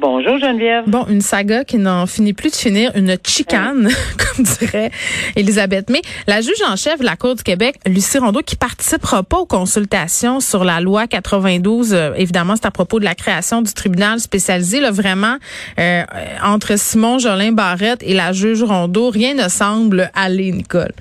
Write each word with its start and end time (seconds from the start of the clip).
Bonjour, 0.00 0.38
Geneviève. 0.38 0.84
Bon, 0.86 1.04
une 1.10 1.20
saga 1.20 1.62
qui 1.62 1.76
n'en 1.76 2.06
finit 2.06 2.32
plus 2.32 2.50
de 2.50 2.56
finir, 2.56 2.90
une 2.94 3.18
chicane, 3.22 3.90
comme 4.16 4.46
dirait 4.46 4.90
Elisabeth. 5.36 5.90
Mais 5.90 6.00
la 6.26 6.40
juge 6.40 6.62
en 6.66 6.74
chef 6.74 7.00
de 7.00 7.04
la 7.04 7.16
Cour 7.16 7.34
du 7.34 7.42
Québec, 7.42 7.76
Lucie 7.84 8.16
Rondeau, 8.16 8.40
qui 8.40 8.56
participera 8.56 9.22
pas 9.22 9.36
aux 9.36 9.46
consultations 9.46 10.40
sur 10.40 10.64
la 10.64 10.80
loi 10.80 11.06
92, 11.06 11.92
euh, 11.92 12.14
évidemment, 12.16 12.54
c'est 12.56 12.64
à 12.64 12.70
propos 12.70 12.98
de 12.98 13.04
la 13.04 13.14
création 13.14 13.60
du 13.60 13.74
tribunal 13.74 14.20
spécialisé, 14.20 14.80
là, 14.80 14.90
vraiment, 14.90 15.36
euh, 15.78 16.02
entre 16.42 16.78
Simon 16.78 17.18
Jolin 17.18 17.52
Barrette 17.52 18.02
et 18.02 18.14
la 18.14 18.32
juge 18.32 18.62
Rondeau, 18.62 19.10
rien 19.10 19.34
ne 19.34 19.50
semble 19.50 20.10
aller, 20.14 20.50
Nicole. 20.50 20.92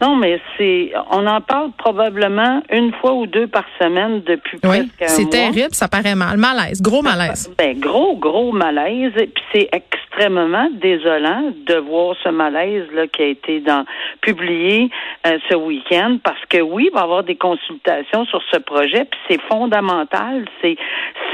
Non, 0.00 0.16
mais 0.16 0.40
c'est, 0.56 0.92
on 1.10 1.26
en 1.26 1.40
parle 1.40 1.72
probablement 1.72 2.62
une 2.70 2.92
fois 2.94 3.12
ou 3.12 3.26
deux 3.26 3.46
par 3.46 3.64
semaine 3.78 4.22
depuis 4.22 4.58
Oui, 4.64 4.88
presque 4.96 5.02
un 5.02 5.08
c'est 5.08 5.28
terrible, 5.28 5.74
ça 5.74 5.88
paraît 5.88 6.14
mal. 6.14 6.38
Malaise, 6.38 6.80
gros 6.80 7.02
malaise. 7.02 7.52
Ben, 7.58 7.78
gros, 7.78 8.16
gros 8.16 8.52
malaise. 8.52 9.12
Et 9.16 9.26
Puis 9.26 9.44
c'est 9.52 9.68
extrêmement 9.72 10.68
désolant 10.72 11.52
de 11.66 11.74
voir 11.76 12.16
ce 12.22 12.30
malaise-là 12.30 13.06
qui 13.08 13.22
a 13.22 13.26
été 13.26 13.60
dans, 13.60 13.84
publié 14.22 14.90
euh, 15.26 15.38
ce 15.48 15.54
week-end 15.54 16.18
parce 16.22 16.44
que 16.48 16.60
oui, 16.60 16.88
il 16.90 16.94
va 16.94 17.00
y 17.00 17.04
avoir 17.04 17.24
des 17.24 17.36
consultations 17.36 18.24
sur 18.26 18.42
ce 18.50 18.58
projet, 18.58 19.04
puis 19.04 19.20
c'est 19.28 19.40
fondamental. 19.42 20.46
C'est, 20.62 20.76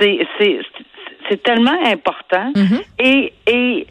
c'est, 0.01 0.27
c'est, 0.39 0.61
c'est 1.29 1.43
tellement 1.43 1.79
important. 1.85 2.53
Mhm. 2.55 2.81
Et, 2.99 3.33
et 3.47 3.87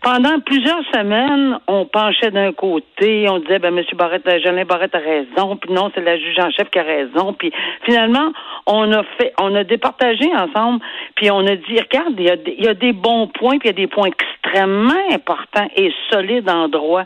pendant 0.00 0.38
plusieurs 0.40 0.82
semaines, 0.94 1.58
on 1.66 1.84
penchait 1.84 2.30
d'un 2.30 2.52
côté, 2.52 3.28
on 3.28 3.40
disait, 3.40 3.58
ben, 3.58 3.76
M. 3.76 3.84
Barrette, 3.94 4.26
euh, 4.28 4.38
Jolin 4.44 4.64
Barrette 4.64 4.94
a 4.94 4.98
raison, 4.98 5.56
puis 5.56 5.72
non, 5.72 5.90
c'est 5.94 6.00
la 6.00 6.16
juge 6.16 6.38
en 6.38 6.50
chef 6.50 6.70
qui 6.70 6.78
a 6.78 6.84
raison, 6.84 7.32
puis 7.32 7.52
finalement, 7.84 8.32
on 8.66 8.92
a 8.92 9.02
fait, 9.18 9.32
on 9.40 9.54
a 9.56 9.64
départagé 9.64 10.26
ensemble, 10.34 10.80
puis 11.16 11.30
on 11.30 11.40
a 11.46 11.56
dit, 11.56 11.80
regarde, 11.80 12.14
il 12.16 12.24
y 12.24 12.68
a, 12.68 12.74
des- 12.74 12.92
bons 12.92 13.26
points, 13.26 13.58
puis 13.58 13.68
il 13.68 13.72
y 13.72 13.82
a 13.82 13.86
des 13.86 13.86
points 13.86 14.08
extrêmement 14.08 14.94
importants 15.10 15.68
et 15.76 15.92
solides 16.10 16.48
en 16.48 16.68
droit 16.68 17.04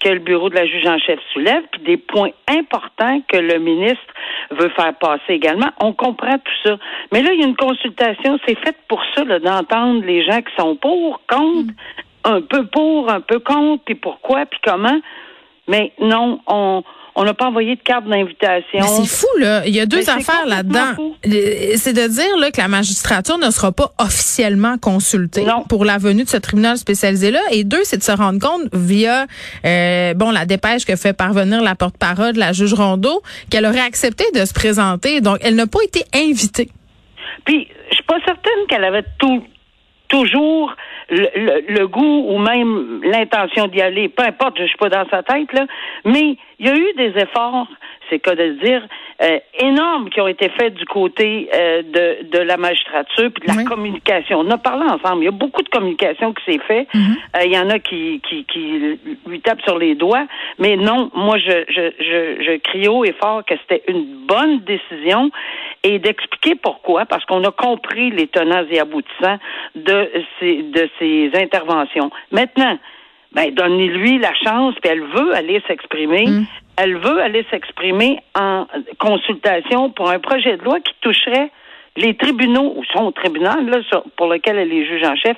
que 0.00 0.08
le 0.08 0.18
bureau 0.18 0.50
de 0.50 0.56
la 0.56 0.66
juge 0.66 0.86
en 0.86 0.98
chef 0.98 1.20
soulève, 1.32 1.62
puis 1.70 1.82
des 1.82 1.96
points 1.96 2.30
importants 2.48 3.20
que 3.28 3.38
le 3.38 3.58
ministre 3.58 3.98
veut 4.50 4.68
faire 4.70 4.94
passer 4.94 5.32
également. 5.32 5.70
On 5.80 5.92
comprend 5.92 6.38
tout 6.38 6.68
ça. 6.68 6.76
Mais 7.12 7.22
là, 7.22 7.32
il 7.32 7.40
y 7.40 7.44
a 7.44 7.46
une 7.46 7.56
consultation, 7.56 8.38
c'est 8.46 8.58
fait 8.58 8.76
pour 8.88 9.02
ça, 9.14 9.24
d'entendre 9.24 10.04
les 10.04 10.24
gens 10.24 10.42
qui 10.42 10.54
sont 10.56 10.76
pour, 10.76 11.20
contre, 11.28 11.72
un 12.24 12.40
peu 12.40 12.66
pour, 12.66 13.10
un 13.10 13.20
peu 13.20 13.40
contre, 13.40 13.84
puis 13.84 13.94
pourquoi, 13.94 14.46
puis 14.46 14.60
comment. 14.64 15.00
Mais 15.68 15.92
non, 16.00 16.40
on 16.46 16.82
on 17.14 17.24
n'a 17.24 17.34
pas 17.34 17.46
envoyé 17.46 17.76
de 17.76 17.82
carte 17.82 18.06
d'invitation. 18.06 18.80
C'est 18.80 19.06
fou, 19.06 19.26
là. 19.38 19.66
Il 19.66 19.74
y 19.74 19.80
a 19.80 19.86
deux 19.86 19.98
Mais 19.98 20.08
affaires 20.08 20.46
là-dedans. 20.46 21.12
C'est 21.76 21.92
de 21.92 22.08
dire 22.08 22.38
là, 22.38 22.50
que 22.50 22.60
la 22.60 22.68
magistrature 22.68 23.36
ne 23.38 23.50
sera 23.50 23.70
pas 23.70 23.92
officiellement 23.98 24.78
consultée 24.78 25.44
Non. 25.44 25.64
pour 25.68 25.84
la 25.84 25.98
venue 25.98 26.24
de 26.24 26.28
ce 26.28 26.38
tribunal 26.38 26.78
spécialisé-là. 26.78 27.40
Et 27.50 27.64
deux, 27.64 27.84
c'est 27.84 27.98
de 27.98 28.02
se 28.02 28.12
rendre 28.12 28.40
compte 28.40 28.68
via 28.72 29.26
euh, 29.64 30.14
bon 30.14 30.30
la 30.30 30.46
dépêche 30.46 30.86
que 30.86 30.96
fait 30.96 31.12
parvenir 31.12 31.62
la 31.62 31.74
porte-parole 31.74 32.32
de 32.32 32.38
la 32.38 32.52
juge 32.52 32.72
Rondeau 32.72 33.20
qu'elle 33.50 33.66
aurait 33.66 33.80
accepté 33.80 34.24
de 34.34 34.44
se 34.46 34.54
présenter. 34.54 35.20
Donc, 35.20 35.38
elle 35.42 35.54
n'a 35.54 35.66
pas 35.66 35.80
été 35.84 36.04
invitée. 36.14 36.70
Puis, 37.44 37.68
je 37.90 37.94
suis 37.96 38.04
pas 38.04 38.18
certaine 38.24 38.66
qu'elle 38.68 38.84
avait 38.84 39.04
tout, 39.18 39.44
toujours 40.12 40.74
le, 41.08 41.26
le- 41.68 41.86
goût 41.88 42.26
ou 42.28 42.38
même 42.38 43.00
l'intention 43.02 43.66
d'y 43.66 43.80
aller. 43.80 44.08
Peu 44.08 44.22
importe, 44.24 44.58
je 44.58 44.66
suis 44.66 44.76
pas 44.76 44.90
dans 44.90 45.08
sa 45.08 45.22
tête, 45.22 45.52
là. 45.52 45.66
Mais 46.04 46.36
il 46.58 46.66
y 46.66 46.70
a 46.70 46.76
eu 46.76 46.92
des 46.96 47.12
efforts, 47.20 47.66
c'est 48.10 48.18
cas 48.18 48.34
de 48.34 48.50
dire, 48.62 48.82
euh, 49.22 49.38
énormes 49.60 50.10
qui 50.10 50.20
ont 50.20 50.26
été 50.28 50.48
faits 50.50 50.74
du 50.74 50.84
côté 50.84 51.48
euh, 51.54 51.82
de, 51.82 52.28
de 52.30 52.38
la 52.38 52.56
magistrature 52.56 53.30
puis 53.32 53.46
de 53.46 53.52
la 53.54 53.58
Oui. 53.62 53.64
communication. 53.64 54.40
On 54.40 54.50
a 54.50 54.58
parlé 54.58 54.84
ensemble. 54.84 55.22
Il 55.22 55.24
y 55.26 55.28
a 55.28 55.32
beaucoup 55.32 55.62
de 55.62 55.68
communication 55.68 56.32
qui 56.32 56.44
s'est 56.52 56.60
fait. 56.66 56.86
Euh, 56.94 57.40
Il 57.44 57.52
y 57.52 57.58
en 57.58 57.70
a 57.70 57.78
qui, 57.78 58.20
qui, 58.28 58.44
qui 58.44 58.98
lui 59.26 59.40
tapent 59.40 59.62
sur 59.62 59.78
les 59.78 59.94
doigts. 59.94 60.26
Mais 60.58 60.76
non, 60.76 61.10
moi, 61.14 61.38
je, 61.38 61.64
je, 61.68 61.90
je, 62.00 62.42
je 62.44 62.56
crie 62.58 62.88
haut 62.88 63.04
et 63.04 63.12
fort 63.22 63.44
que 63.44 63.54
c'était 63.62 63.84
une 63.88 64.04
bonne 64.26 64.60
décision 64.60 65.30
et 65.84 65.98
d'expliquer 65.98 66.54
pourquoi, 66.56 67.04
parce 67.06 67.24
qu'on 67.24 67.44
a 67.44 67.50
compris 67.52 68.10
les 68.10 68.26
tenants 68.28 68.64
et 68.70 68.80
aboutissants 68.80 69.38
de 69.74 70.10
ces, 70.40 70.62
de 70.62 70.88
ces 70.98 71.30
interventions. 71.34 72.10
Maintenant, 72.30 72.78
ben, 73.32 73.50
donnez-lui 73.54 74.18
la 74.18 74.34
chance, 74.34 74.74
puis 74.82 74.90
elle 74.92 75.02
veut 75.02 75.34
aller 75.34 75.62
s'exprimer. 75.66 76.26
Elle 76.82 76.96
veut 76.96 77.20
aller 77.22 77.46
s'exprimer 77.48 78.18
en 78.34 78.66
consultation 78.98 79.90
pour 79.90 80.10
un 80.10 80.18
projet 80.18 80.56
de 80.56 80.64
loi 80.64 80.80
qui 80.80 80.92
toucherait 81.00 81.52
les 81.96 82.16
tribunaux, 82.16 82.72
ou 82.76 82.82
son 82.92 83.12
tribunal, 83.12 83.68
là, 83.68 83.78
pour 84.16 84.26
lequel 84.26 84.56
elle 84.58 84.72
est 84.72 84.84
juge 84.84 85.04
en 85.04 85.14
chef, 85.14 85.36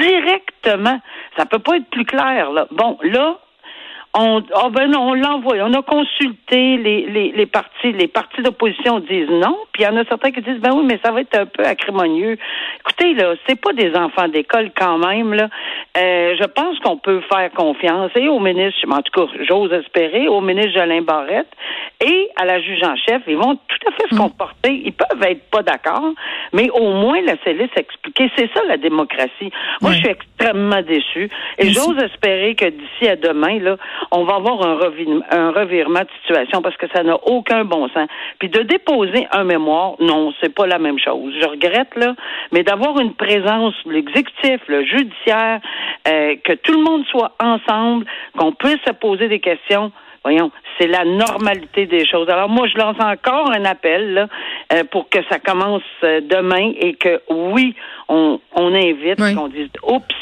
directement. 0.00 0.98
Ça 1.36 1.46
peut 1.46 1.60
pas 1.60 1.76
être 1.76 1.88
plus 1.90 2.06
clair, 2.06 2.50
là. 2.50 2.66
Bon, 2.72 2.98
là, 3.04 3.38
on, 4.14 4.42
ah 4.54 4.68
ben 4.70 4.88
non, 4.90 5.10
on 5.10 5.14
l'envoie. 5.14 5.56
On 5.60 5.72
a 5.72 5.82
consulté 5.82 6.76
les, 6.78 7.06
les, 7.06 7.32
les 7.32 7.46
partis. 7.46 7.92
Les 7.92 8.08
partis 8.08 8.42
d'opposition 8.42 8.98
disent 8.98 9.30
non. 9.30 9.56
Puis 9.72 9.82
il 9.82 9.84
y 9.84 9.88
en 9.88 9.96
a 9.96 10.04
certains 10.04 10.32
qui 10.32 10.40
disent 10.40 10.58
ben 10.58 10.72
oui, 10.74 10.84
mais 10.84 10.98
ça 11.04 11.12
va 11.12 11.20
être 11.20 11.38
un 11.38 11.46
peu 11.46 11.62
acrimonieux. 11.64 12.36
Écoutez, 12.80 13.14
là, 13.14 13.34
c'est 13.46 13.60
pas 13.60 13.72
des 13.72 13.94
enfants 13.94 14.26
d'école 14.26 14.72
quand 14.76 14.98
même, 14.98 15.34
là. 15.34 15.48
Euh, 15.96 16.34
je 16.40 16.44
pense 16.44 16.78
qu'on 16.80 16.96
peut 16.96 17.20
faire 17.32 17.50
confiance 17.52 18.10
et 18.16 18.28
au 18.28 18.40
ministre, 18.40 18.80
en 18.90 19.02
tout 19.02 19.12
cas, 19.12 19.32
j'ose 19.48 19.72
espérer, 19.72 20.26
au 20.28 20.40
ministre 20.40 20.72
Jolin 20.78 21.02
Barrette 21.02 21.50
et 22.00 22.30
à 22.36 22.44
la 22.44 22.60
juge 22.60 22.82
en 22.82 22.96
chef. 22.96 23.22
Ils 23.28 23.36
vont 23.36 23.54
tout 23.54 23.88
à 23.88 23.92
fait 23.92 24.08
se 24.10 24.16
comporter. 24.16 24.82
Ils 24.84 24.92
peuvent 24.92 25.22
être 25.22 25.48
pas 25.50 25.62
d'accord, 25.62 26.12
mais 26.52 26.68
au 26.70 26.92
moins 26.94 27.20
laissez-les 27.20 27.68
s'expliquer. 27.76 28.30
C'est 28.36 28.50
ça 28.54 28.62
la 28.66 28.76
démocratie. 28.76 29.52
Moi, 29.80 29.92
je 29.92 29.98
suis 29.98 30.08
extrêmement 30.40 30.82
déçue 30.82 31.28
et 31.58 31.68
j'ose 31.70 31.96
espérer 32.02 32.54
que 32.54 32.66
d'ici 32.66 33.08
à 33.08 33.16
demain, 33.16 33.58
là, 33.60 33.76
on 34.10 34.24
va 34.24 34.36
avoir 34.36 34.62
un, 34.66 34.76
revi- 34.76 35.22
un 35.30 35.50
revirement 35.52 36.00
de 36.00 36.08
situation 36.22 36.62
parce 36.62 36.76
que 36.76 36.86
ça 36.94 37.02
n'a 37.02 37.16
aucun 37.26 37.64
bon 37.64 37.88
sens. 37.88 38.08
Puis 38.38 38.48
de 38.48 38.62
déposer 38.62 39.26
un 39.32 39.44
mémoire, 39.44 39.94
non, 40.00 40.32
c'est 40.40 40.54
pas 40.54 40.66
la 40.66 40.78
même 40.78 40.98
chose. 40.98 41.34
Je 41.40 41.46
regrette 41.46 41.94
là, 41.96 42.14
mais 42.52 42.62
d'avoir 42.62 42.98
une 43.00 43.14
présence 43.14 43.74
l'exécutif, 43.86 44.60
le 44.68 44.84
judiciaire, 44.84 45.60
euh, 46.08 46.36
que 46.42 46.54
tout 46.54 46.72
le 46.72 46.82
monde 46.82 47.04
soit 47.06 47.32
ensemble, 47.40 48.06
qu'on 48.36 48.52
puisse 48.52 48.80
se 48.86 48.92
poser 48.92 49.28
des 49.28 49.40
questions. 49.40 49.92
Voyons, 50.22 50.50
c'est 50.78 50.86
la 50.86 51.04
normalité 51.04 51.86
des 51.86 52.06
choses. 52.06 52.28
Alors 52.28 52.48
moi, 52.48 52.66
je 52.68 52.76
lance 52.76 52.96
encore 53.00 53.50
un 53.50 53.64
appel 53.64 54.12
là, 54.14 54.26
euh, 54.72 54.84
pour 54.84 55.08
que 55.08 55.18
ça 55.30 55.38
commence 55.38 55.82
euh, 56.04 56.20
demain 56.20 56.72
et 56.78 56.94
que 56.94 57.22
oui, 57.30 57.74
on, 58.08 58.38
on 58.54 58.74
invite, 58.74 59.18
Oui. 59.18 59.34
qu'on 59.34 59.48
dise 59.48 59.70
oups, 59.82 60.14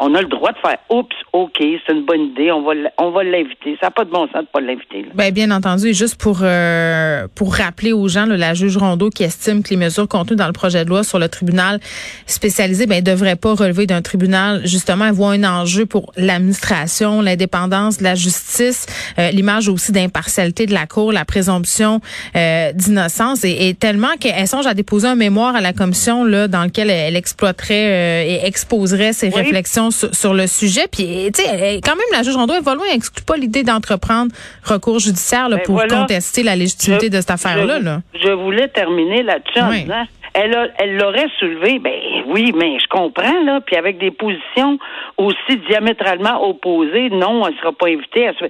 on 0.00 0.14
a 0.14 0.20
le 0.22 0.28
droit 0.28 0.50
de 0.52 0.58
faire 0.58 0.78
oups, 0.90 1.14
ok, 1.32 1.52
c'est 1.58 1.92
une 1.92 2.04
bonne 2.04 2.22
idée, 2.22 2.50
on 2.50 2.62
va 2.62 2.72
on 2.98 3.10
va 3.10 3.22
l'inviter. 3.24 3.76
Ça 3.80 3.86
n'a 3.86 3.90
pas 3.90 4.04
de 4.04 4.10
bon 4.10 4.26
sens 4.32 4.42
de 4.42 4.48
pas 4.52 4.60
l'inviter. 4.60 5.06
Ben, 5.14 5.32
bien 5.32 5.50
entendu, 5.50 5.88
et 5.88 5.94
juste 5.94 6.16
pour 6.20 6.40
euh, 6.42 7.26
pour 7.34 7.54
rappeler 7.54 7.92
aux 7.92 8.08
gens, 8.08 8.26
là, 8.26 8.36
la 8.36 8.54
juge 8.54 8.76
Rondeau 8.76 9.10
qui 9.10 9.22
estime 9.24 9.62
que 9.62 9.70
les 9.70 9.76
mesures 9.76 10.08
contenues 10.08 10.36
dans 10.36 10.46
le 10.46 10.52
projet 10.52 10.84
de 10.84 10.90
loi 10.90 11.04
sur 11.04 11.18
le 11.18 11.28
tribunal 11.28 11.80
spécialisé, 12.26 12.86
ben, 12.86 13.02
devraient 13.02 13.36
pas 13.36 13.54
relever 13.54 13.86
d'un 13.86 14.02
tribunal. 14.02 14.62
Justement, 14.64 15.06
elle 15.06 15.12
voit 15.12 15.32
un 15.32 15.44
enjeu 15.44 15.86
pour 15.86 16.12
l'administration, 16.16 17.20
l'indépendance 17.20 17.98
de 17.98 18.04
la 18.04 18.14
justice, 18.14 18.86
euh, 19.18 19.30
l'image 19.30 19.68
aussi 19.68 19.92
d'impartialité 19.92 20.66
de 20.66 20.72
la 20.74 20.86
cour, 20.86 21.12
la 21.12 21.24
présomption 21.24 22.00
euh, 22.36 22.72
d'innocence, 22.72 23.44
et, 23.44 23.68
et 23.68 23.74
tellement 23.74 24.16
qu'elle 24.20 24.46
songe 24.48 24.66
à 24.66 24.74
déposer 24.74 25.08
un 25.08 25.14
mémoire 25.14 25.54
à 25.56 25.60
la 25.60 25.72
commission 25.72 26.24
là 26.24 26.48
dans 26.48 26.64
lequel 26.64 26.90
elle, 26.90 27.08
elle 27.08 27.16
exploiterait 27.16 28.24
euh, 28.24 28.28
et 28.28 28.46
exposerait 28.46 29.12
ses 29.12 29.28
Oui. 29.28 29.34
réflexions 29.36 29.83
sur, 29.90 30.14
sur 30.14 30.34
le 30.34 30.46
sujet. 30.46 30.86
Puis, 30.90 31.30
tu 31.34 31.42
sais, 31.42 31.48
elle- 31.48 31.80
quand 31.80 31.96
même, 31.96 32.06
la 32.12 32.22
juge 32.22 32.34
Rondeau, 32.36 32.54
elle 32.56 32.62
va 32.62 32.74
loin, 32.74 32.84
elle 32.90 32.96
exclut 32.96 33.24
pas 33.24 33.36
l'idée 33.36 33.62
d'entreprendre 33.62 34.32
recours 34.64 34.98
judiciaire 34.98 35.48
là, 35.48 35.56
Ben 35.56 35.62
pour 35.64 35.74
voilà. 35.76 35.94
contester 36.00 36.42
la 36.42 36.56
légitimité 36.56 37.06
Je- 37.06 37.10
de 37.12 37.20
cette 37.20 37.30
affaire-là. 37.30 37.78
je, 37.80 37.84
Là. 37.84 38.02
je 38.24 38.30
voulais 38.30 38.68
terminer 38.68 39.22
là-dessus 39.22 39.60
en 39.60 39.70
Oui. 39.70 39.82
disant, 39.82 40.04
elle, 40.34 40.54
a- 40.54 40.68
elle 40.78 40.96
l'aurait 40.96 41.28
soulevé, 41.38 41.78
ben 41.78 41.92
oui, 42.26 42.52
mais 42.56 42.78
je 42.78 42.86
comprends, 42.88 43.42
là, 43.44 43.60
puis 43.64 43.76
avec 43.76 43.98
des 43.98 44.10
positions 44.10 44.78
aussi 45.16 45.56
diamétralement 45.68 46.46
opposées, 46.48 47.08
non, 47.10 47.46
elle 47.46 47.54
ne 47.54 47.58
sera 47.58 47.72
pas 47.72 47.86
invitée. 47.88 48.22
elle 48.22 48.34
se- 48.34 48.44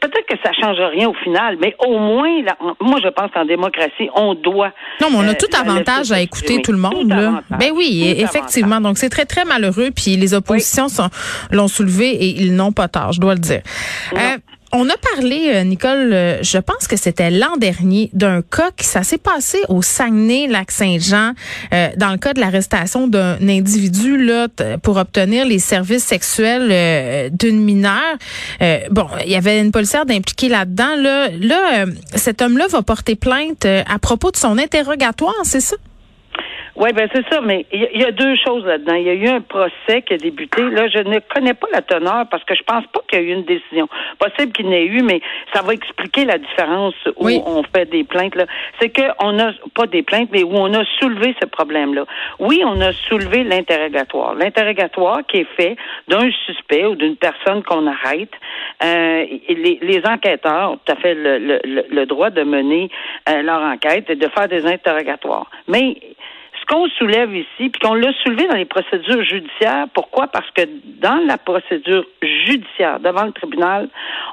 Peut-être 0.00 0.26
que 0.26 0.36
ça 0.42 0.50
ne 0.50 0.54
change 0.62 0.90
rien 0.92 1.08
au 1.08 1.14
final, 1.14 1.56
mais 1.60 1.74
au 1.78 1.98
moins, 1.98 2.42
là, 2.42 2.56
moi, 2.80 2.98
je 3.02 3.08
pense 3.08 3.30
qu'en 3.32 3.44
démocratie, 3.44 4.08
on 4.14 4.34
doit. 4.34 4.72
Non, 5.00 5.08
mais 5.10 5.16
on 5.18 5.28
a 5.28 5.30
euh, 5.30 5.34
tout 5.38 5.46
avantage 5.58 6.12
à 6.12 6.20
écouter 6.20 6.60
tout 6.62 6.72
le 6.72 6.78
monde. 6.78 6.92
Tout 6.92 7.08
là. 7.08 7.40
Ben 7.58 7.70
oui, 7.74 8.14
Tout 8.16 8.22
effectivement. 8.24 8.80
Donc 8.80 8.98
c'est 8.98 9.08
très 9.08 9.24
très 9.24 9.44
malheureux. 9.44 9.88
Puis 9.94 10.16
les 10.16 10.34
oppositions 10.34 10.88
sont 10.88 11.08
l'ont 11.50 11.68
soulevé 11.68 12.10
et 12.10 12.26
ils 12.42 12.54
n'ont 12.54 12.72
pas 12.72 12.88
tort, 12.88 13.12
je 13.12 13.20
dois 13.20 13.34
le 13.34 13.40
dire. 13.40 13.62
Euh, 14.12 14.36
On 14.76 14.88
a 14.88 14.96
parlé, 15.14 15.52
euh, 15.54 15.62
Nicole, 15.62 16.12
euh, 16.12 16.42
je 16.42 16.58
pense 16.58 16.88
que 16.88 16.96
c'était 16.96 17.30
l'an 17.30 17.56
dernier, 17.56 18.10
d'un 18.12 18.42
cas 18.42 18.72
qui 18.76 18.84
s'est 18.84 19.18
passé 19.18 19.60
au 19.68 19.82
Saguenay-Lac-Saint-Jean, 19.82 21.34
euh, 21.72 21.90
dans 21.96 22.10
le 22.10 22.16
cas 22.16 22.32
de 22.32 22.40
l'arrestation 22.40 23.06
d'un 23.06 23.36
individu 23.48 24.16
là 24.16 24.48
pour 24.82 24.96
obtenir 24.96 25.46
les 25.46 25.60
services 25.60 26.02
sexuels 26.02 27.30
d'une 27.30 27.62
mineure. 27.62 28.18
bon, 28.90 29.06
il 29.24 29.30
y 29.30 29.36
avait 29.36 29.60
une 29.60 29.70
policière 29.70 30.06
d'impliquer 30.06 30.48
là-dedans. 30.48 30.96
Là, 30.96 31.28
là 31.38 31.84
cet 32.16 32.42
homme-là 32.42 32.66
va 32.66 32.82
porter 32.82 33.14
plainte 33.14 33.66
à 33.66 33.98
propos 34.00 34.32
de 34.32 34.36
son 34.36 34.58
interrogatoire, 34.58 35.34
c'est 35.44 35.60
ça? 35.60 35.76
Oui, 36.76 36.92
ben 36.92 37.08
c'est 37.14 37.24
ça, 37.32 37.40
mais 37.40 37.66
il 37.72 38.00
y, 38.00 38.04
a 38.04 38.10
deux 38.10 38.34
choses 38.36 38.64
là-dedans. 38.64 38.94
Il 38.94 39.04
y 39.04 39.10
a 39.10 39.14
eu 39.14 39.28
un 39.28 39.40
procès 39.40 40.02
qui 40.02 40.14
a 40.14 40.16
débuté. 40.16 40.60
Là, 40.60 40.88
je 40.88 40.98
ne 40.98 41.20
connais 41.20 41.54
pas 41.54 41.68
la 41.72 41.82
teneur 41.82 42.26
parce 42.28 42.42
que 42.42 42.56
je 42.56 42.64
pense 42.64 42.84
pas 42.88 43.00
qu'il 43.08 43.20
y 43.20 43.22
a 43.22 43.24
eu 43.26 43.32
une 43.32 43.44
décision. 43.44 43.88
Possible 44.18 44.50
qu'il 44.50 44.68
n'ait 44.68 44.84
eu, 44.84 45.02
mais 45.02 45.20
ça 45.52 45.62
va 45.62 45.72
expliquer 45.72 46.24
la 46.24 46.38
différence 46.38 46.94
où 47.16 47.28
on 47.28 47.62
fait 47.62 47.88
des 47.88 48.02
plaintes. 48.02 48.34
Là. 48.34 48.46
C'est 48.80 48.90
qu'on 48.90 49.38
a 49.38 49.52
pas 49.74 49.86
des 49.86 50.02
plaintes, 50.02 50.30
mais 50.32 50.42
où 50.42 50.50
on 50.52 50.74
a 50.74 50.84
soulevé 50.98 51.36
ce 51.40 51.46
problème-là. 51.46 52.06
Oui, 52.40 52.60
on 52.64 52.80
a 52.80 52.92
soulevé 52.92 53.44
l'interrogatoire. 53.44 54.34
L'interrogatoire 54.34 55.20
qui 55.28 55.38
est 55.38 55.56
fait 55.56 55.76
d'un 56.08 56.28
suspect 56.44 56.86
ou 56.86 56.96
d'une 56.96 57.16
personne 57.16 57.62
qu'on 57.62 57.86
arrête. 57.86 58.32
Euh, 58.82 59.26
les, 59.48 59.78
les, 59.80 60.02
enquêteurs 60.04 60.72
ont 60.72 60.78
tout 60.84 60.92
à 60.92 60.96
fait 60.96 61.14
le, 61.14 61.38
le, 61.38 61.60
le 61.88 62.06
droit 62.06 62.30
de 62.30 62.42
mener 62.42 62.90
euh, 63.28 63.42
leur 63.42 63.62
enquête 63.62 64.10
et 64.10 64.16
de 64.16 64.28
faire 64.28 64.48
des 64.48 64.66
interrogatoires. 64.66 65.48
Mais 65.68 65.96
ce 66.64 66.74
qu'on 66.74 66.88
soulève 66.88 67.34
ici, 67.34 67.68
puis 67.68 67.80
qu'on 67.82 67.94
l'a 67.94 68.12
soulevé 68.22 68.46
dans 68.46 68.56
les 68.56 68.64
procédures 68.64 69.22
judiciaires, 69.22 69.86
pourquoi? 69.92 70.28
Parce 70.28 70.50
que 70.52 70.62
dans 71.00 71.20
la 71.26 71.36
procédure 71.36 72.04
judiciaire 72.22 73.00
devant 73.00 73.24
le 73.24 73.32
tribunal, 73.32 73.88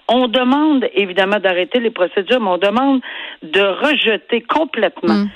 on 0.08 0.28
demande 0.28 0.88
évidemment 0.94 1.40
d'arrêter 1.40 1.80
les 1.80 1.92
procédures, 1.92 2.40
mais 2.40 2.50
on 2.50 2.58
demande 2.58 3.02
de 3.44 3.62
rejeter 3.62 4.42
complètement 4.42 5.14
mm 5.14 5.30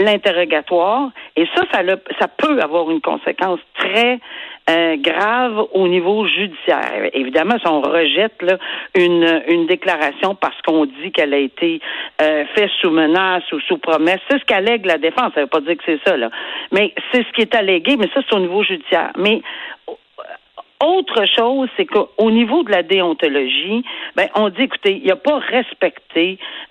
l'interrogatoire. 0.00 1.10
Et 1.36 1.46
ça, 1.54 1.62
ça, 1.72 1.80
ça 2.18 2.28
peut 2.28 2.60
avoir 2.60 2.90
une 2.90 3.00
conséquence 3.00 3.60
très 3.78 4.18
euh, 4.70 4.96
grave 4.96 5.66
au 5.72 5.88
niveau 5.88 6.26
judiciaire. 6.26 7.10
Évidemment, 7.12 7.56
si 7.58 7.66
on 7.66 7.80
rejette 7.80 8.40
là, 8.42 8.58
une, 8.94 9.42
une 9.48 9.66
déclaration 9.66 10.34
parce 10.34 10.60
qu'on 10.62 10.86
dit 10.86 11.10
qu'elle 11.12 11.34
a 11.34 11.38
été 11.38 11.80
euh, 12.20 12.44
faite 12.54 12.70
sous 12.80 12.90
menace 12.90 13.50
ou 13.52 13.60
sous 13.60 13.78
promesse, 13.78 14.20
c'est 14.30 14.38
ce 14.38 14.44
qu'allègue 14.44 14.86
la 14.86 14.98
défense. 14.98 15.32
Ça 15.34 15.40
ne 15.40 15.44
veut 15.44 15.50
pas 15.50 15.60
dire 15.60 15.76
que 15.76 15.82
c'est 15.84 16.00
ça, 16.06 16.16
là. 16.16 16.30
Mais 16.70 16.94
c'est 17.12 17.24
ce 17.24 17.32
qui 17.32 17.40
est 17.40 17.54
allégué, 17.54 17.96
mais 17.96 18.08
ça, 18.14 18.20
c'est 18.28 18.36
au 18.36 18.40
niveau 18.40 18.62
judiciaire. 18.62 19.12
Mais 19.16 19.40
autre 20.82 21.24
chose, 21.36 21.68
c'est 21.76 21.86
qu'au 21.86 22.30
niveau 22.30 22.64
de 22.64 22.70
la 22.72 22.82
déontologie, 22.82 23.84
ben, 24.16 24.28
on 24.34 24.48
dit, 24.48 24.62
écoutez, 24.62 25.00
il 25.02 25.06
n'a 25.06 25.16
pas 25.16 25.38
respecté 25.38 26.38
euh, 26.38 26.61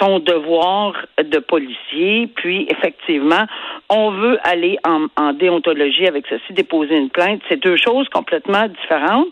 son 0.00 0.18
devoir 0.18 0.94
de 1.22 1.38
policier, 1.38 2.28
puis 2.34 2.66
effectivement, 2.70 3.46
on 3.88 4.10
veut 4.10 4.38
aller 4.44 4.78
en, 4.84 5.32
déontologie 5.32 6.06
avec 6.06 6.24
ceci, 6.28 6.52
déposer 6.52 6.96
une 6.96 7.10
plainte. 7.10 7.40
C'est 7.48 7.60
deux 7.60 7.76
choses 7.76 8.08
complètement 8.08 8.66
différentes. 8.68 9.30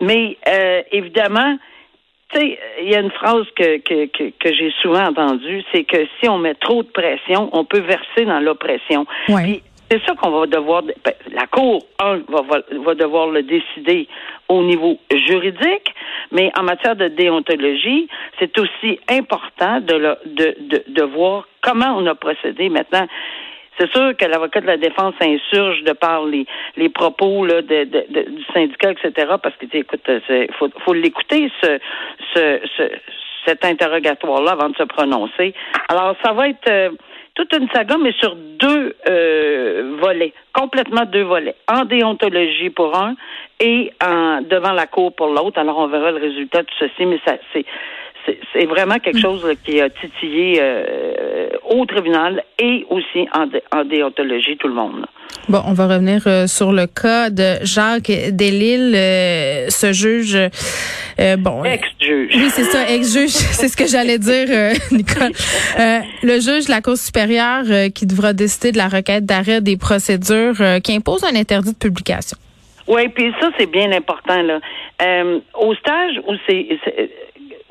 Mais 0.00 0.36
euh, 0.48 0.82
évidemment, 0.92 1.58
tu 2.32 2.40
sais, 2.40 2.58
il 2.82 2.90
y 2.90 2.94
a 2.94 3.00
une 3.00 3.10
phrase 3.10 3.44
que, 3.56 3.78
que, 3.78 4.06
que, 4.06 4.54
j'ai 4.54 4.72
souvent 4.82 5.06
entendue, 5.06 5.62
c'est 5.72 5.84
que 5.84 6.06
si 6.20 6.28
on 6.28 6.38
met 6.38 6.54
trop 6.54 6.82
de 6.82 6.88
pression, 6.88 7.50
on 7.52 7.64
peut 7.64 7.80
verser 7.80 8.24
dans 8.24 8.40
l'oppression. 8.40 9.06
C'est 9.94 10.04
ça 10.06 10.14
qu'on 10.16 10.30
va 10.30 10.46
devoir. 10.46 10.82
Ben, 10.82 11.14
la 11.32 11.46
Cour, 11.46 11.86
un, 12.00 12.18
va, 12.28 12.42
va, 12.42 12.94
devoir 12.96 13.28
le 13.28 13.44
décider 13.44 14.08
au 14.48 14.60
niveau 14.64 14.98
juridique, 15.28 15.94
mais 16.32 16.50
en 16.58 16.64
matière 16.64 16.96
de 16.96 17.06
déontologie, 17.06 18.08
c'est 18.40 18.58
aussi 18.58 18.98
important 19.08 19.78
de, 19.80 20.16
de, 20.26 20.56
de, 20.58 20.84
de 20.88 21.02
voir 21.04 21.46
comment 21.62 21.94
on 21.96 22.06
a 22.06 22.14
procédé 22.16 22.70
maintenant. 22.70 23.06
C'est 23.78 23.88
sûr 23.92 24.16
que 24.16 24.24
l'avocat 24.24 24.62
de 24.62 24.66
la 24.66 24.78
défense 24.78 25.14
s'insurge 25.20 25.84
de 25.84 25.92
par 25.92 26.24
les, 26.24 26.44
les 26.76 26.88
propos 26.88 27.46
là, 27.46 27.62
du 27.62 28.44
syndicat, 28.52 28.92
etc., 28.92 29.34
parce 29.40 29.54
que, 29.56 29.66
écoute, 29.72 30.02
il 30.08 30.48
faut, 30.58 30.70
faut 30.84 30.94
l'écouter, 30.94 31.52
ce, 31.62 31.78
cet 33.46 33.64
interrogatoire-là, 33.64 34.52
avant 34.52 34.70
de 34.70 34.76
se 34.76 34.84
prononcer. 34.84 35.54
Alors, 35.88 36.16
ça 36.24 36.32
va 36.32 36.48
être... 36.48 36.68
Euh, 36.68 36.90
toute 37.34 37.52
une 37.52 37.68
saga, 37.70 37.96
mais 38.00 38.12
sur 38.12 38.36
deux 38.36 38.94
euh, 39.08 39.33
volets, 40.04 40.32
complètement 40.52 41.04
deux 41.06 41.22
volets. 41.22 41.56
En 41.68 41.84
déontologie 41.84 42.70
pour 42.70 42.94
un 42.96 43.14
et 43.60 43.92
devant 44.50 44.72
la 44.72 44.86
cour 44.86 45.14
pour 45.14 45.28
l'autre. 45.28 45.58
Alors 45.58 45.78
on 45.78 45.86
verra 45.86 46.10
le 46.10 46.20
résultat 46.20 46.62
de 46.62 46.68
ceci, 46.78 47.06
mais 47.06 47.20
ça 47.26 47.36
c'est 47.52 47.64
c'est 48.52 48.66
vraiment 48.66 48.98
quelque 48.98 49.20
chose 49.20 49.44
qui 49.64 49.80
a 49.80 49.90
titillé 49.90 50.58
euh, 50.60 51.48
au 51.68 51.84
tribunal 51.86 52.42
et 52.58 52.86
aussi 52.88 53.28
en, 53.34 53.84
déontologie 53.84 54.56
tout 54.56 54.68
le 54.68 54.74
monde. 54.74 55.06
Bon, 55.48 55.60
on 55.66 55.72
va 55.72 55.86
revenir 55.86 56.22
euh, 56.26 56.46
sur 56.46 56.72
le 56.72 56.86
cas 56.86 57.30
de 57.30 57.56
Jacques 57.62 58.10
Delille, 58.30 58.94
euh, 58.94 59.68
ce 59.68 59.92
juge. 59.92 60.38
bon, 61.38 61.64
ex-juge. 61.64 62.34
Oui, 62.34 62.50
c'est 62.50 62.64
ça, 62.64 62.88
ex-juge. 62.88 63.30
c'est 63.30 63.68
ce 63.68 63.76
que 63.76 63.86
j'allais 63.86 64.18
dire, 64.18 64.48
Nicole. 64.92 65.32
le 66.22 66.40
juge 66.40 66.66
de 66.66 66.70
la 66.70 66.80
Cour 66.80 66.96
supérieure 66.96 67.64
qui 67.94 68.06
devra 68.06 68.32
décider 68.32 68.72
de 68.72 68.78
la 68.78 68.88
requête 68.88 69.26
d'arrêt 69.26 69.60
des 69.60 69.76
procédures 69.76 70.56
qui 70.82 70.94
impose 70.94 71.24
un 71.24 71.36
interdit 71.36 71.72
de 71.72 71.78
publication. 71.78 72.38
Oui, 72.86 73.08
puis 73.08 73.32
ça, 73.40 73.50
c'est 73.58 73.70
bien 73.70 73.90
important. 73.92 74.42
là. 74.42 74.60
au 75.54 75.74
stage 75.74 76.20
où 76.26 76.34
c'est 76.46 76.78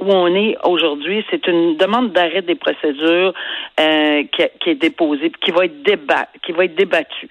où 0.03 0.11
on 0.11 0.33
est 0.35 0.55
aujourd'hui, 0.63 1.25
c'est 1.29 1.47
une 1.47 1.77
demande 1.77 2.11
d'arrêt 2.11 2.41
des 2.41 2.55
procédures 2.55 3.33
euh, 3.79 4.23
qui, 4.31 4.69
est 4.69 4.75
déposée, 4.75 5.31
qui 5.43 5.51
va 5.51 5.65
être 5.65 5.83
débat, 5.83 6.27
qui 6.45 6.51
va 6.51 6.65
être 6.65 6.75
débattue. 6.75 7.29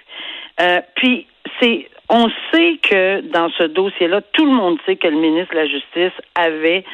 Euh, 0.61 0.81
puis 0.97 1.27
c'est 1.61 1.89
on 2.09 2.29
sait 2.53 2.79
que 2.83 3.21
dans 3.33 3.51
ce 3.51 3.65
dossier-là, 3.65 4.21
tout 4.33 4.45
le 4.45 4.53
monde 4.53 4.79
sait 4.87 4.97
que 4.97 5.09
le 5.09 5.17
ministre 5.17 5.55
de 5.55 5.61
la 5.61 5.67
Justice 5.67 6.13
avait 6.35 6.85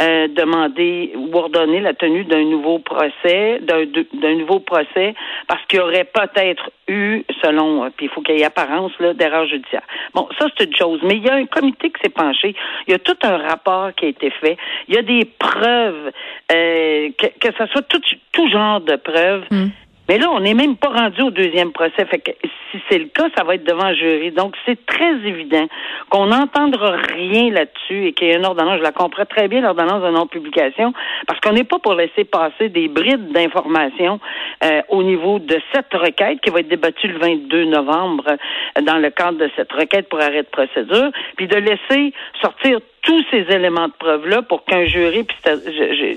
euh, 0.00 0.28
demandé 0.28 1.12
ou 1.16 1.36
ordonné 1.36 1.80
la 1.80 1.94
tenue 1.94 2.24
d'un 2.24 2.44
nouveau 2.44 2.78
procès, 2.78 3.60
d'un 3.62 4.34
nouveau 4.34 4.60
procès, 4.60 5.14
parce 5.48 5.64
qu'il 5.66 5.80
y 5.80 5.82
aurait 5.82 6.04
peut-être 6.04 6.70
eu, 6.86 7.24
selon, 7.42 7.84
euh, 7.84 7.88
puis 7.96 8.06
il 8.06 8.08
faut 8.08 8.20
qu'il 8.20 8.38
y 8.38 8.42
ait 8.42 8.44
apparence 8.44 8.92
d'erreur 9.14 9.46
judiciaire. 9.46 9.82
Bon, 10.14 10.28
ça 10.38 10.46
c'est 10.56 10.66
une 10.66 10.76
chose, 10.76 11.00
mais 11.02 11.16
il 11.16 11.24
y 11.24 11.28
a 11.28 11.34
un 11.34 11.46
comité 11.46 11.90
qui 11.90 12.00
s'est 12.02 12.10
penché, 12.10 12.54
il 12.86 12.92
y 12.92 12.94
a 12.94 12.98
tout 12.98 13.16
un 13.22 13.38
rapport 13.38 13.92
qui 13.94 14.04
a 14.04 14.08
été 14.08 14.30
fait, 14.30 14.56
il 14.86 14.94
y 14.94 14.98
a 14.98 15.02
des 15.02 15.24
preuves, 15.24 16.12
euh, 16.52 17.08
que, 17.18 17.26
que 17.40 17.54
ce 17.58 17.66
soit 17.66 17.82
tout, 17.82 18.00
tout 18.32 18.48
genre 18.48 18.80
de 18.80 18.96
preuves. 18.96 19.44
Hmm. 19.50 19.68
Mais 20.08 20.16
là, 20.18 20.30
on 20.30 20.40
n'est 20.40 20.54
même 20.54 20.76
pas 20.76 20.88
rendu 20.88 21.20
au 21.20 21.30
deuxième 21.30 21.72
procès. 21.72 22.06
Fait 22.06 22.18
que 22.18 22.30
si 22.70 22.78
c'est 22.88 22.98
le 22.98 23.06
cas, 23.06 23.28
ça 23.36 23.44
va 23.44 23.54
être 23.56 23.64
devant 23.64 23.84
un 23.84 23.94
jury. 23.94 24.30
Donc, 24.30 24.54
c'est 24.64 24.86
très 24.86 25.12
évident 25.24 25.66
qu'on 26.08 26.26
n'entendra 26.26 26.96
rien 26.96 27.50
là-dessus 27.50 28.06
et 28.06 28.12
qu'il 28.12 28.28
y 28.28 28.32
a 28.32 28.36
une 28.36 28.46
ordonnance. 28.46 28.78
Je 28.78 28.82
la 28.82 28.92
comprends 28.92 29.26
très 29.26 29.48
bien, 29.48 29.60
l'ordonnance 29.60 30.02
de 30.02 30.10
non-publication, 30.10 30.94
parce 31.26 31.38
qu'on 31.40 31.52
n'est 31.52 31.64
pas 31.64 31.78
pour 31.78 31.94
laisser 31.94 32.24
passer 32.24 32.70
des 32.70 32.88
brides 32.88 33.32
d'informations 33.32 34.18
euh, 34.64 34.80
au 34.88 35.02
niveau 35.02 35.38
de 35.38 35.58
cette 35.74 35.92
requête 35.92 36.40
qui 36.40 36.50
va 36.50 36.60
être 36.60 36.68
débattue 36.68 37.08
le 37.08 37.18
22 37.18 37.64
novembre 37.64 38.24
euh, 38.28 38.82
dans 38.82 38.96
le 38.96 39.10
cadre 39.10 39.38
de 39.38 39.50
cette 39.56 39.72
requête 39.72 40.08
pour 40.08 40.20
arrêt 40.20 40.42
de 40.42 40.48
procédure, 40.48 41.10
puis 41.36 41.48
de 41.48 41.56
laisser 41.56 42.12
sortir 42.40 42.80
tous 43.08 43.24
ces 43.30 43.46
éléments 43.50 43.88
de 43.88 43.92
preuve-là 43.98 44.42
pour 44.42 44.66
qu'un 44.66 44.84
jury, 44.84 45.24
puis 45.24 45.36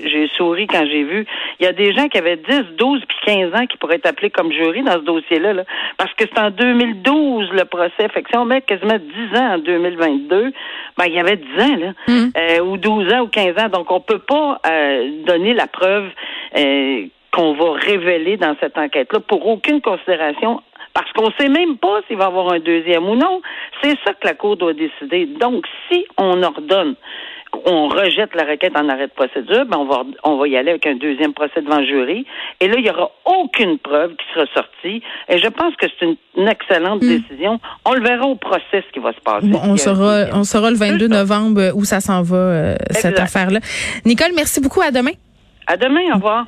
j'ai 0.04 0.28
souri 0.36 0.66
quand 0.66 0.84
j'ai 0.84 1.04
vu, 1.04 1.26
il 1.58 1.64
y 1.64 1.66
a 1.66 1.72
des 1.72 1.94
gens 1.94 2.06
qui 2.08 2.18
avaient 2.18 2.36
10, 2.36 2.76
12 2.76 3.02
puis 3.08 3.16
15 3.24 3.54
ans 3.54 3.66
qui 3.66 3.78
pourraient 3.78 3.96
être 3.96 4.04
appelés 4.04 4.28
comme 4.28 4.52
jury 4.52 4.82
dans 4.82 4.92
ce 4.92 5.04
dossier-là, 5.06 5.54
là, 5.54 5.64
parce 5.96 6.12
que 6.12 6.24
c'est 6.30 6.38
en 6.38 6.50
2012 6.50 7.50
le 7.52 7.64
procès. 7.64 8.08
Fait 8.12 8.22
que 8.22 8.28
si 8.28 8.36
on 8.36 8.44
met 8.44 8.60
quasiment 8.60 8.98
10 8.98 9.38
ans 9.38 9.54
en 9.54 9.58
2022, 9.58 10.52
ben 10.98 11.04
il 11.06 11.14
y 11.14 11.18
avait 11.18 11.38
10 11.38 11.62
ans, 11.62 11.76
là, 11.76 11.92
mm. 12.08 12.32
euh, 12.36 12.60
ou 12.60 12.76
12 12.76 13.12
ans 13.14 13.20
ou 13.22 13.28
15 13.28 13.58
ans. 13.58 13.68
Donc 13.70 13.90
on 13.90 14.00
peut 14.00 14.18
pas 14.18 14.60
euh, 14.66 15.24
donner 15.24 15.54
la 15.54 15.68
preuve 15.68 16.10
euh, 16.58 17.06
qu'on 17.32 17.54
va 17.54 17.72
révéler 17.72 18.36
dans 18.36 18.54
cette 18.60 18.76
enquête-là 18.76 19.20
pour 19.20 19.46
aucune 19.46 19.80
considération 19.80 20.60
parce 20.94 21.10
qu'on 21.12 21.28
ne 21.28 21.32
sait 21.38 21.48
même 21.48 21.76
pas 21.78 22.00
s'il 22.06 22.16
va 22.16 22.24
y 22.24 22.26
avoir 22.26 22.52
un 22.52 22.60
deuxième 22.60 23.08
ou 23.08 23.16
non. 23.16 23.40
C'est 23.82 23.96
ça 24.04 24.14
que 24.14 24.26
la 24.26 24.34
Cour 24.34 24.56
doit 24.56 24.74
décider. 24.74 25.26
Donc, 25.26 25.64
si 25.90 26.04
on 26.18 26.42
ordonne 26.42 26.96
on 27.66 27.88
rejette 27.88 28.34
la 28.34 28.44
requête 28.44 28.76
en 28.76 28.88
arrêt 28.88 29.08
de 29.08 29.12
procédure, 29.12 29.66
ben 29.66 29.78
on 29.78 29.84
va 29.84 30.02
on 30.24 30.38
va 30.38 30.48
y 30.48 30.56
aller 30.56 30.70
avec 30.70 30.86
un 30.86 30.94
deuxième 30.94 31.34
procès 31.34 31.60
devant 31.60 31.84
jury. 31.84 32.26
Et 32.60 32.68
là, 32.68 32.74
il 32.78 32.82
n'y 32.82 32.90
aura 32.90 33.10
aucune 33.24 33.78
preuve 33.78 34.12
qui 34.16 34.24
sera 34.34 34.46
sortie. 34.54 35.02
Et 35.28 35.38
je 35.38 35.48
pense 35.48 35.74
que 35.76 35.86
c'est 35.98 36.06
une, 36.06 36.48
excellente 36.48 37.02
hmm. 37.02 37.08
décision. 37.08 37.60
On 37.84 37.92
le 37.92 38.02
verra 38.02 38.26
au 38.26 38.36
procès 38.36 38.82
ce 38.86 38.92
qui 38.92 39.00
va 39.00 39.12
se 39.12 39.20
passer. 39.20 39.50
on 39.52 39.76
saura 39.76 40.24
on 40.32 40.44
saura 40.44 40.70
le 40.70 40.76
22 40.76 41.08
novembre 41.08 41.72
où 41.74 41.84
ça 41.84 42.00
s'en 42.00 42.22
va 42.22 42.36
euh, 42.36 42.74
cette 42.90 43.20
affaire-là. 43.20 43.60
Nicole, 44.04 44.32
merci 44.34 44.60
beaucoup. 44.60 44.80
À 44.80 44.90
demain. 44.90 45.12
À 45.66 45.76
demain. 45.76 46.12
Au 46.12 46.14
revoir. 46.14 46.46